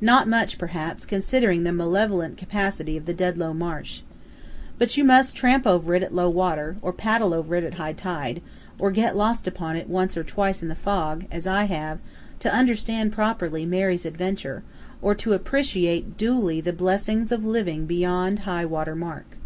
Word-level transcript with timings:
Not 0.00 0.28
much, 0.28 0.56
perhaps, 0.56 1.04
considering 1.04 1.62
the 1.62 1.74
malevolent 1.74 2.38
capacity 2.38 2.96
of 2.96 3.04
the 3.04 3.12
Dedlow 3.12 3.52
Marsh. 3.52 4.00
But 4.78 4.96
you 4.96 5.04
must 5.04 5.36
tramp 5.36 5.66
over 5.66 5.94
it 5.94 6.02
at 6.02 6.14
low 6.14 6.30
water, 6.30 6.76
or 6.80 6.90
paddle 6.90 7.34
over 7.34 7.54
it 7.54 7.62
at 7.62 7.74
high 7.74 7.92
tide, 7.92 8.40
or 8.78 8.90
get 8.90 9.14
lost 9.14 9.46
upon 9.46 9.76
it 9.76 9.90
once 9.90 10.16
or 10.16 10.24
twice 10.24 10.62
in 10.62 10.68
the 10.70 10.74
fog, 10.74 11.26
as 11.30 11.46
I 11.46 11.64
have, 11.64 11.98
to 12.38 12.50
understand 12.50 13.12
properly 13.12 13.66
Mary's 13.66 14.06
adventure, 14.06 14.62
or 15.02 15.14
to 15.16 15.34
appreciate 15.34 16.16
duly 16.16 16.62
the 16.62 16.72
blessings 16.72 17.30
of 17.30 17.44
living 17.44 17.84
beyond 17.84 18.38
High 18.48 18.64
Water 18.64 18.96
Mark. 18.96 19.36